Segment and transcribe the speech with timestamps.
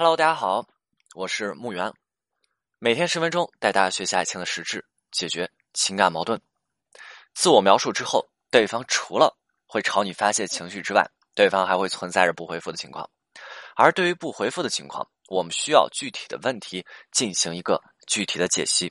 [0.00, 0.66] Hello，大家好，
[1.14, 1.92] 我是木源，
[2.78, 6.40] 每天十分钟带大家学习爱情的实质，解决情感矛盾。
[7.34, 9.36] 自我描述之后，对方除了
[9.66, 13.10] 会朝你发泄情绪之外，对方还会存在着不回复的情况。
[13.76, 16.82] 而对于不回复的情况，我们需要具体的问题
[17.12, 18.90] 进行一个具体的解析。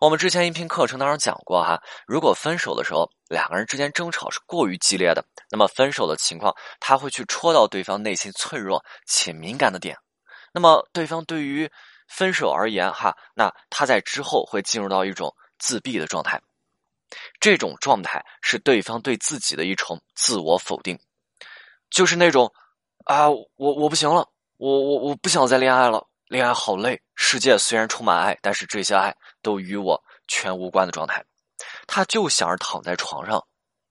[0.00, 9.94] 我们之前音频课程当中讲过哈，如果分手的时候两个人之间争吵是过于激烈的，那么分手的情况他会去戳到对方内心脆弱且敏感的点。
[10.56, 11.70] 那么对方对于
[12.08, 16.40] 分手而言哈，那他在之后会进入到一种自闭的状态，
[17.38, 20.98] 这种状态是对方对自己的一种自我否定，
[21.90, 22.50] 就是那种
[23.04, 26.08] 啊，我我不行了，我我我不想再恋爱了。
[26.28, 31.22] 恋爱好累，世界虽然充满爱，但是这些爱都与我全无关的状态。
[31.86, 33.46] 他就想着躺在床上，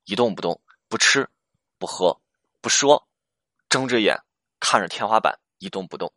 [0.06, 0.60] 一动不动，
[0.90, 1.30] 不吃，
[1.78, 2.20] 不喝，
[2.60, 3.08] 不说，
[3.70, 4.18] 睁着眼
[4.60, 6.12] 看着天花板一动不动，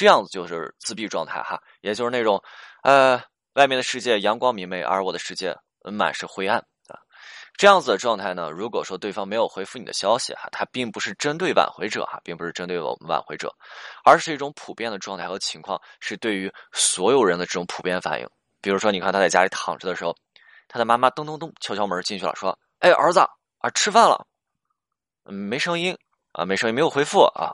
[0.00, 2.42] 这样子就是自闭状态哈，也就是那种，
[2.84, 6.56] 呃，外面的世界阳光明媚，而我的世界满是灰暗
[6.88, 6.96] 啊。
[7.58, 8.50] 这样子的状态呢？
[8.50, 13.54] 如果说对方没有回复你的消息哈，他并不是针对挽回者哈，并不是针对我们挽回者，
[14.02, 18.26] 而是一种普遍的状态和情况，是对于所有人的这种普遍反应。
[18.62, 20.16] 比如说，你看他在家里躺着的时候，
[20.66, 23.20] 他的妈妈咚咚咚敲敲门进去了，说：“哎，儿子
[23.58, 24.26] 啊，吃饭了。”
[25.28, 25.94] 没声音
[26.32, 27.52] 啊，没声音，没有回复啊。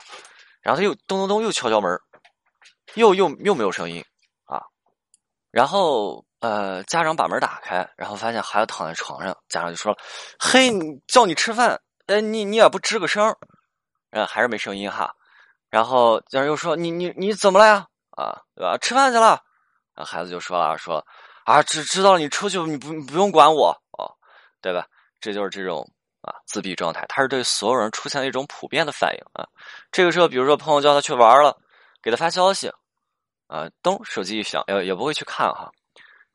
[0.59, 1.97] 然后他又咚咚咚又敲敲门，
[2.97, 4.03] 又又又没有声音
[4.45, 4.61] 啊。
[5.51, 6.23] 然后。
[6.39, 9.97] 呃，家长把门打开，然后发现孩子躺在床上，家长就说了
[10.37, 10.69] ：“嘿，
[11.07, 13.35] 叫你吃饭，哎，你你也不吱个声，
[14.11, 15.11] 嗯，还是没声音哈。”
[15.71, 17.87] 然后家长又说：“你你你怎么了呀？
[18.11, 18.77] 啊，对吧？
[18.77, 19.41] 吃饭去了。”
[19.97, 21.03] 然后孩子就说了：“说
[21.43, 24.05] 啊，知知道，你出去，你不你不用管我哦，
[24.61, 24.85] 对吧？
[25.19, 29.43] 这就是这种啊自闭状态，他是对所有人出现的一种普遍的反应啊。
[29.91, 31.57] 这个时候，比如说朋友叫他去玩了，
[32.03, 32.71] 给他发消息，
[33.47, 35.71] 啊，咚，手机一响，也也不会去看哈。”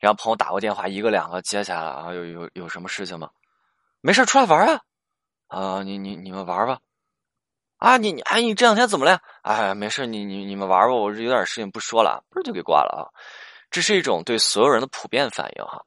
[0.00, 3.30] 然后朋友打过电话，一个两个接起来了啊，有有有什么事情吗？
[4.00, 4.80] 没事出来玩啊，
[5.46, 6.80] 啊，你你你们玩吧，
[7.76, 9.20] 啊，你你哎，你这两天怎么了？
[9.42, 13.06] 哎，没事，你你你们玩吧，我是有点事情不说了，不是就给挂了啊。
[13.70, 15.80] 这是一种对所有人的普遍反应哈。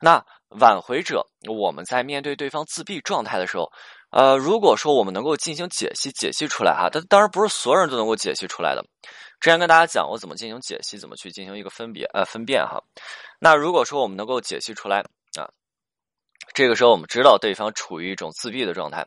[0.00, 0.24] 那
[0.60, 3.70] 挽回者，我们在面对对方自闭状态的时候。
[4.12, 8.84] 呃，如果说我们能够进行解析，解析出来哈，但当然不是所有人都能够解析出来的。
[9.40, 12.80] 之前跟大家讲我怎么进行解析，怎么去进行一个分别呃分辨哈。
[13.40, 15.00] 那如果说我们能够解析出来
[15.38, 15.48] 啊，
[16.54, 19.06] 这个时候我们知道对方处于一种自闭的状态，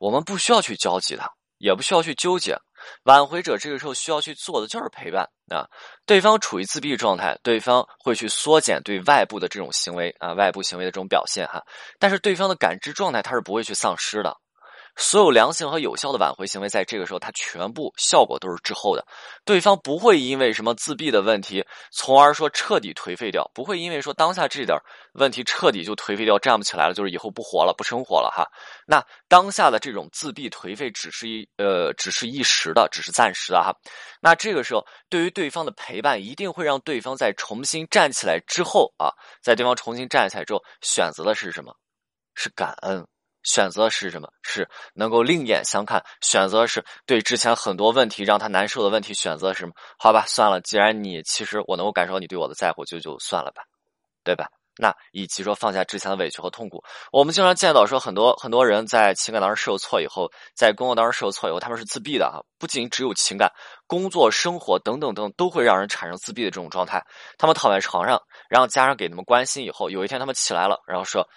[0.00, 2.56] 我们不需要去焦急他，也不需要去纠结。
[3.04, 5.66] 挽回者这个时候需要去做的就是陪伴啊。
[6.06, 11.62] 对方处于自闭状态，对方会去缩减对外部的这种行为啊，外部行为的这种表现哈。
[11.98, 14.36] 但是对方的感知状态他是不会去丧失的。
[14.98, 19.06] 所有良性和有效的挽回行为，在这个时候，它全部效果都是滞后的。
[19.44, 24.76] 对方不会因为什么自闭的问题，从而说彻底颓废掉；不会因为说当下这点
[25.12, 28.44] 问题彻底就颓废掉，站不起来了，就是以后不活了，不生活了哈。
[28.86, 33.72] 那当下的这种自闭颓废，只是一呃，只是一时的，只是暂时的哈。
[34.20, 41.72] 那这个时候，对于对方的陪伴，一定会让对方在重新站起来之后啊，在对方重新站起来之后，选择的是什么？
[42.34, 43.06] 是感恩。
[43.42, 44.28] 选择是什么？
[44.42, 46.04] 是能够另眼相看。
[46.20, 49.72] 选择是对之前很多问题让他难受的问题，选择什么？
[49.98, 50.60] 好吧，算了。
[50.60, 53.62] 既然你其实我能够感受到你对我的在乎，就就算了吧，
[54.24, 54.48] 对吧？
[54.80, 56.80] 那以及说放下之前的委屈和痛苦。
[57.10, 62.38] 我们经常见到说很多很多人在情感当中受挫以后，在工作当中受挫以后，他们是自闭的啊。
[62.58, 63.50] 不仅只有情感、
[63.88, 67.04] 工作、生活等等等，都会让人产生自闭的这种状态。
[67.38, 71.28] 他们躺在床上，然后家人给他们关心以后，有一天他们起来了，然后说。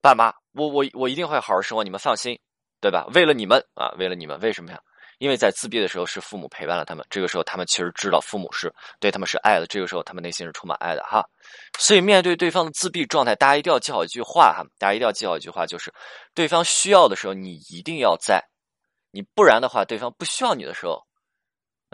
[0.00, 2.38] 爸妈，我我我一定会好好生活，你们放心，
[2.80, 3.06] 对吧？
[3.14, 4.80] 为了你们啊，为了你们，为什么呀？
[5.18, 11.24] 因为在自闭的时候是父母陪伴了他们，这个时候他们其实知道父母是对他们是爱的，这个时候他们内心是充满爱的哈。
[11.76, 15.92] 所以面对对方的自闭状态，大家一定要记好一句话哈，大家一定要记好一句话，就是
[16.34, 18.40] 对方需要的时候你一定要在，
[19.10, 21.04] 你不然的话，对方不需要你的时候，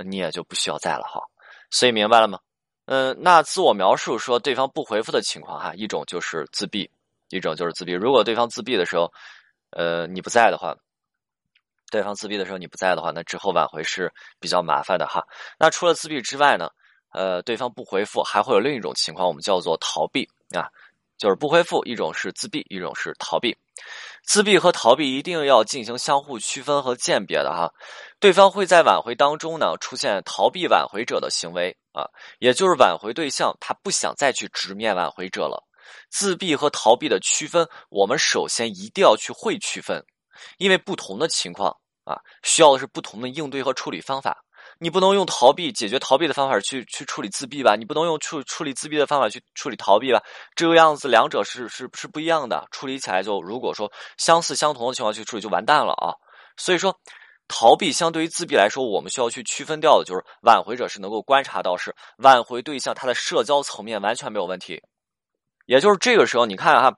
[0.05, 1.23] 你也就不需要在了哈。
[1.71, 2.39] 所以明白了吗？
[2.85, 6.91] 嗯，那自我描述说对方不回复的情况哈，一种就是自闭。
[7.35, 9.13] 一种就是自闭，如果对方自闭的时候，
[9.71, 10.75] 呃，你不在的话，
[11.91, 15.25] 对方自闭的时候你不在的话，那之后挽回是比较麻烦的哈。
[15.59, 16.69] 那除了自闭之外呢，
[17.13, 20.71] 呃，对方不回复，还会有另一种情况，我们叫做逃避啊，
[21.19, 23.57] 就是不回复，一种是自闭，一种是逃避。
[24.23, 27.71] 自闭和逃避一定要进行相互区分和鉴别的哈。
[28.21, 32.09] 对方会在挽回当中呢出现逃避挽回者的行为啊，
[32.39, 35.63] 也就是挽回对象他不想再去直面挽回者了。
[36.11, 40.05] 自闭和逃避的区分，我们首先一定要去会区分，
[40.59, 44.45] 因为不同的情况啊，需要的是不同的应对和处理方法。
[44.79, 47.77] 你不能用逃避解决逃避的方法去去处理自闭吧？
[47.77, 50.21] 你不能用处处理自闭的方法去处理逃避吧？
[50.57, 56.17] 这个样子两者是是是不一样的，处理起来就如果说相似相同的情况去处理就完蛋了啊！
[56.57, 56.99] 所以说，
[57.47, 64.83] 逃避相对于自闭来说，我们需要去区分掉的就是挽回者是能够观察到是挽回对象他的社交层面完全没有问题，
[65.65, 66.97] 也就是这个时候你看哈。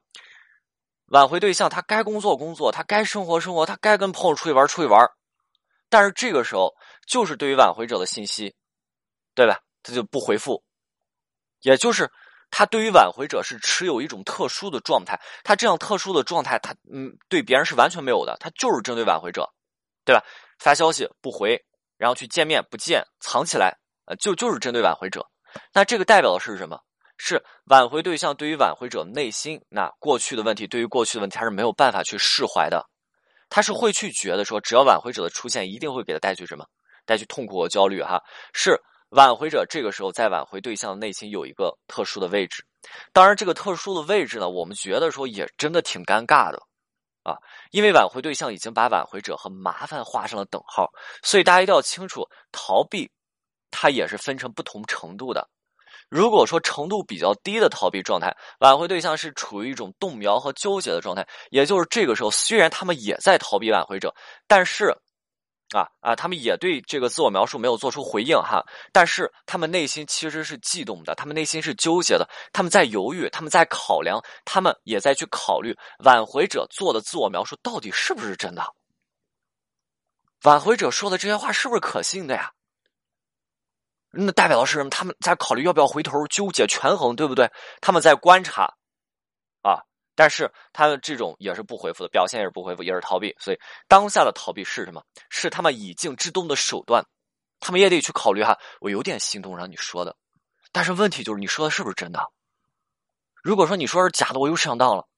[1.11, 5.09] 挽回对象，他该工作工作，他该生活生活，他该跟朋友出去玩出去玩。
[5.89, 6.75] 但是这个时候，
[7.07, 8.57] 就是对于挽回者的信息，
[9.37, 9.61] 对吧？
[9.85, 10.65] 他就不回复，
[11.61, 12.11] 也就是
[12.51, 15.17] 他对于挽回者是持有一种特殊的状态。
[15.45, 18.37] 他这样特殊的状态，他嗯，对别人是完全没有的。
[18.41, 19.49] 他就是针对挽回者，
[20.05, 20.25] 对吧？
[20.59, 21.65] 发消息不回，
[21.97, 25.25] 然后去见面不见，藏起来，呃，就就是针对挽回者。
[25.73, 26.81] 那这个代表的是什么？
[27.19, 32.85] 是挽回对象对于挽回者内心那过去的问题，对于过去的问题他是没有办法去释怀的，
[33.49, 36.67] 他是会去觉得说，只要挽回者的出现，一定会给他带去什么，
[37.05, 38.23] 带去痛苦和焦虑哈。
[38.53, 38.79] 是
[39.11, 42.65] 挽回者这个时候在挽回对象的内心有一个特殊的位置，
[43.13, 46.61] 当然这个特殊的位置呢，我们觉得说也真的挺尴尬的
[47.23, 47.39] 啊，
[47.71, 50.91] 因为挽回对象已经把挽回者和麻烦画上了等号，
[51.23, 53.11] 所以大家一定要清楚，逃避
[53.71, 55.49] 它也是分成不同程度的。
[56.09, 64.15] 如果说程度比较低的逃避状态，挽回对象是处于一种动摇和纠结的状态，也就是这个时候，虽然他们也在逃避挽回者，
[64.47, 64.97] 但是，
[65.75, 78.65] 啊啊，他们也对这个自我描述没有做出回应哈，但是他们内心其实是悸动的，他们内心是纠结的，他们在犹豫，他们在考量，他们也在去考虑挽回者做的自我描述到底是不是真的，
[80.45, 82.53] 挽回者说的这些话是不是可信的呀？
[84.17, 84.91] 那代表的是什么？
[84.91, 87.51] 他们在考虑要不要回头，纠结权衡，对不对？
[87.81, 88.65] 他们在观察，
[89.63, 89.79] 啊，
[90.15, 93.35] 但是他的这种也是不回复的表现，也是不回复，也是逃避。
[93.39, 95.05] 所以当下的逃避是什么？
[95.29, 97.05] 是他们以静制动的手段。
[97.59, 100.15] 他们也得去考虑哈，我有点心动，让你说的，
[100.73, 102.21] 但是问题就是你说的是不是真的？
[103.43, 105.09] 如果说你说是假的，我又上当了，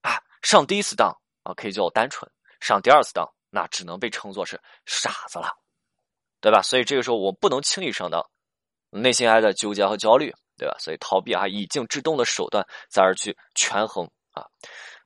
[0.00, 2.26] 啊，上第一次当啊，可以叫我单纯；
[2.60, 5.48] 上第二次当，那只能被称作是傻子了，
[6.40, 6.62] 对吧？
[6.62, 8.26] 所以这个时候我不能轻易上当。
[8.92, 10.76] 内心还在纠结和焦虑，对吧？
[10.78, 14.44] 所以逃避啊，以静制动的手段，在而去权衡啊。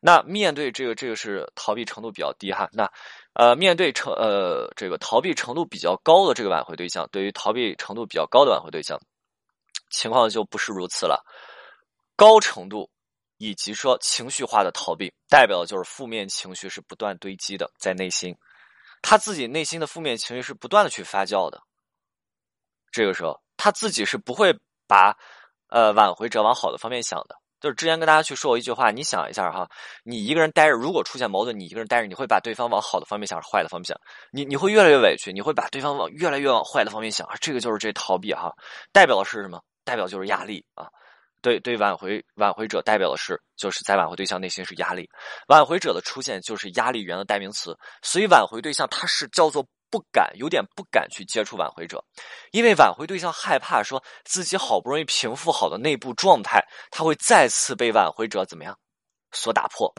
[0.00, 2.68] 那面对这个，这个是逃避程度比较低哈。
[2.72, 2.90] 那
[3.32, 9.00] 呃，面对程呃这个逃避程度比较高的这个挽回对象，对于逃避程度比较高的挽回对象，
[9.90, 11.24] 情况就不是如此了。
[12.16, 12.90] 高程度
[13.38, 18.36] 以及说情绪化的逃避，代表的就是负面情绪是不断堆积的，在内心，
[19.00, 21.62] 他自己内心的负面情绪是不断的去发酵的。
[22.90, 23.40] 这个时候。
[23.66, 25.12] 他自己是不会把
[25.70, 27.34] 呃挽回者往好的方面想的。
[27.58, 29.68] 就是之前跟大家去说过一句话，你想一下哈，
[30.04, 34.00] 你一个人待着，如果出现矛盾，你一个人待着，你会把对方往好的方面想，是坏的方面想？
[34.30, 37.28] 你你会越来越委屈，你会把对方往越来越往坏的方面想。
[37.40, 38.54] 这个就是这逃避哈，
[38.92, 39.60] 代表的是什么？
[39.84, 40.86] 代表就是压力啊。
[41.42, 45.10] 对对，挽回挽回者代表的是就是在挽回对象内心是压力，
[45.48, 47.76] 挽回者的出现就是压力源的代名词。
[48.00, 49.66] 所以挽回对象他是叫做。
[49.90, 52.04] 不敢，有点不敢去接触挽回者，
[52.50, 58.78] 因为挽回对象害怕说自己好不容易平复好的内部状态，他会再次被挽回者怎么样
[59.32, 59.92] 所打破，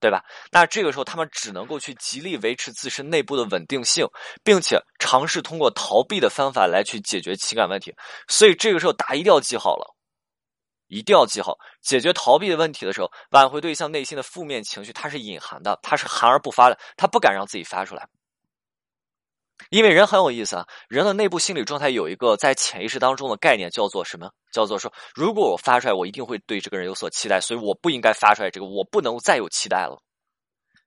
[0.00, 0.24] 对吧？
[0.50, 4.06] 那这个时候他们只能够去极力维持自身内部的稳定性，
[4.42, 7.94] 并且尝试通过逃避的方法来去解决情感问题。
[8.28, 9.94] 所以这个时候大家一定要记好了，
[10.88, 18.08] 一定要记好，解决逃避的问题的时候，挽回对象内心的负面情绪它是隐含的，它是含而不发的，他不敢让自己发出来。
[19.72, 24.30] 因为人很有意思啊，人的内部心理状态有一个在潜意识当中的概念，叫做什么？
[24.52, 29.98] 叫做说，如果我发出来，我一定会对这个人有所期待，所以我不应该发出来这个，我不能再有期待了。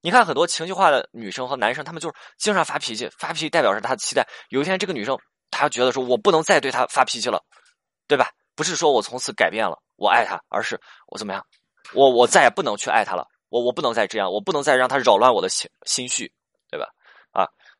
[0.01, 4.23] 你看很多情绪化的女生和男生，他们就是经常发脾气，发脾气代表是他的期待。
[4.49, 5.17] 有一天这个女生
[5.49, 7.41] 她觉得说，我不能再对他发脾气了，
[8.07, 8.29] 对吧？
[8.55, 11.43] 不是说我从此改变了，我爱他，而是我怎么样？
[11.95, 16.31] 我我再也不能去爱他了，我我不能再这样，我不能再让他扰乱我的心心绪，
[16.69, 16.85] 对吧？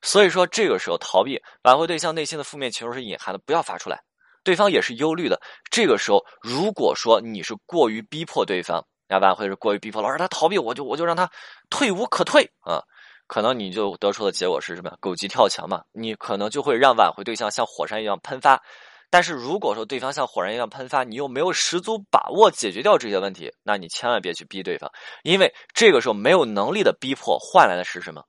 [0.05, 3.99] 所以说，这个时候逃避挽回对象内心的负面情绪是隐含的，不要发出来。
[4.43, 5.41] 对方也是忧虑的。
[5.71, 11.27] 这个时候，如果说你是过于逼迫对方，那挽回是过于逼迫，老师他逃避，我就我就让他
[11.71, 12.79] 退无可退啊，
[13.25, 14.95] 可能你就得出的结果是什么？
[14.99, 15.81] 狗急跳墙嘛。
[15.91, 18.61] 你可能就会让挽回对象像火山一样喷发。
[19.09, 24.91] 但是如果说对方像火山一样喷发，你又没有十足把握解决掉这些问题，那你千万别去逼对方，
[25.23, 28.23] 因为这个时候没有能力的逼迫换来的是什么？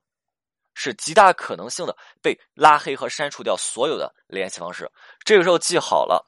[0.79, 4.87] 是极大可能性的被拉黑和删除掉所有的联系方式。
[5.25, 6.23] 这个时候记好了，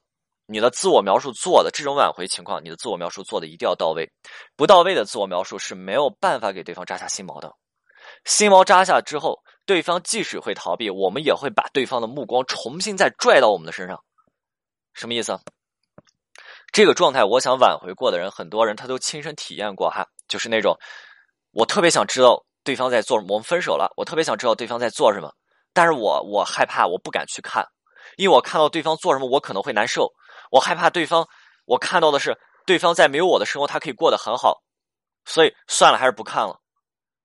[0.47, 4.11] 你的自我描述做的这种挽回情况，你的自我描述做的一定要到位。
[4.55, 7.53] 不到位的自我描述是没有办法给对方扎下心毛的。
[8.25, 14.03] 心毛扎下之后，对方即使会逃避，我们也会把对方的目光重新再拽到我们的身上。
[14.95, 15.39] 什么意思？
[16.71, 20.75] 这个状态，我想挽回过的人，很多人他都亲身体验过哈，就是那种
[21.51, 25.31] 我特别想知道对方在做什么，我们分手了，我特别想知道对方在做什么，
[25.73, 27.65] 但是我我害怕，我不敢去看，
[28.17, 30.11] 因为我看到对方做什么，我可能会难受，
[30.51, 31.27] 我害怕对方，
[31.65, 34.61] 我看到的是对方在没有我的生活，他可以过得很好，
[35.25, 36.59] 所以算了，还是不看了。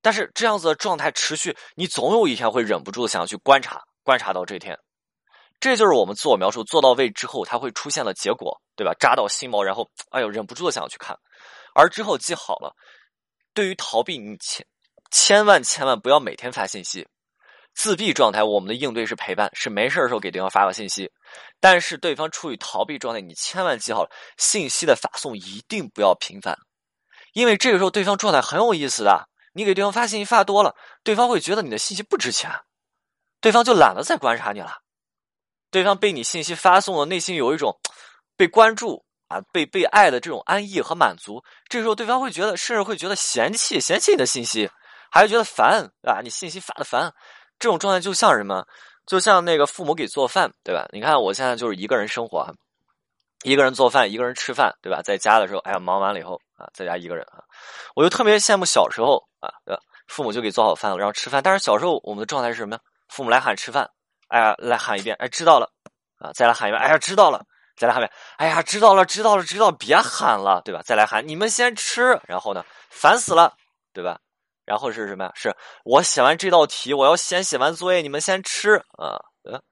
[0.00, 4.78] 但是这样子的状态持续，你总有一天会忍不住想要去观察，观察到这天。
[5.60, 8.92] 这就是我们自我描述做到位之后，它会出现的结果，对吧？
[9.00, 11.16] 扎到心毛，然后哎呦，忍不住的想要去看。
[11.74, 12.74] 而之后记好了，
[13.54, 14.66] 对于逃避，你前
[15.14, 17.06] 千万千万不要每天发信息。
[17.72, 21.08] 自闭状态，我们的应对是陪伴，是没事的时候给对方发个信息。
[21.60, 26.58] 但是对方处于逃避状态，你千万记好了，信息的发送一定不要频繁，
[27.32, 29.28] 因为这个时候对方状态很有意思的。
[29.52, 32.50] 你给对方发信息发多了，对方会觉得你的信息不值钱，
[33.40, 34.78] 对方就懒得再观察你了。
[35.70, 37.78] 对方被你信息发送了，内心有一种
[38.36, 41.40] 被关注啊、被被爱的这种安逸和满足。
[41.68, 44.68] 这时候对方会觉得，甚至会觉得嫌弃，嫌弃你的信息，
[45.14, 46.18] 还会觉得烦啊！
[46.24, 47.14] 你信息发的烦，
[47.60, 48.66] 这种状态就像什么？
[49.06, 50.88] 就像那个父母给做饭，对吧？
[50.90, 52.52] 你看我现在就是一个人生活，
[53.44, 55.00] 一个人做饭，一个人吃饭，对吧？
[55.02, 57.38] 在家的时候，哎呀，忙完了以后啊，在家一个人啊，
[57.94, 59.80] 我就特别羡慕小时候啊，对吧？
[60.08, 61.40] 父母就给做好饭了，然后吃饭。
[61.40, 62.80] 但是小时候我们的状态是什么呀？
[63.08, 63.88] 父母来喊吃饭。
[64.26, 65.70] 哎呀，来喊一遍，哎，知道了，
[66.18, 67.40] 啊，再来喊一遍，哎呀，知道了，
[67.76, 70.82] 再来喊一遍，哎呀，知道了，知道了，知道，别喊了，对吧？
[70.82, 73.54] 再来喊，你们先吃，然后呢，烦死了，
[73.92, 74.18] 对吧？
[74.64, 75.32] 然后是什么呀？
[75.34, 75.54] 是
[75.84, 79.62] 我写完这道题，我要先写完作业，你们先吃啊，呃，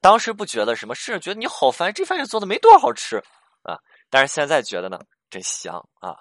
[0.00, 3.16] 当时不觉得什么，甚至觉得你好烦，这饭也做的没多少好吃
[3.62, 3.78] 啊，
[4.10, 4.98] 但是现在觉得呢，
[5.28, 6.14] 真香啊！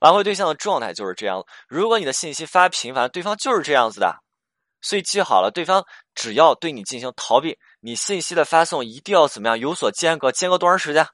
[0.00, 4.14] 挽回对象的状态就是这样，如果你的信息发频繁，对方就是这样子的。
[4.82, 5.84] 所以记好了，对方
[6.14, 11.06] 只要对你进行逃避，你信息的发送一定要怎么样有所间隔，间隔多长时间？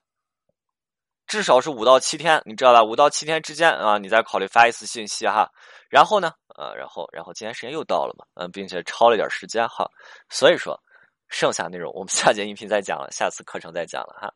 [1.26, 2.85] 至少是五到七天，你知道吧？
[2.85, 5.50] 五到七天之间啊，你再考虑发一次信息哈。
[5.88, 9.88] 然后呢，呃，然后然后今天时间又到了嘛，嗯，并且超了点时间哈。
[10.28, 10.80] 所以说，
[11.28, 14.32] 剩下内容我们下节音频再讲了，下次课程再讲了哈。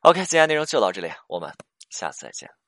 [0.00, 1.52] OK，今天内容就到这里，我们
[1.90, 2.65] 下次再见。